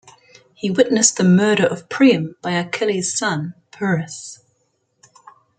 He 0.55 0.71
witnessed 0.71 1.17
the 1.17 1.23
murder 1.23 1.63
of 1.63 1.87
Priam 1.87 2.35
by 2.41 2.53
Achilles' 2.53 3.15
son 3.15 3.53
Pyrrhus. 3.69 4.39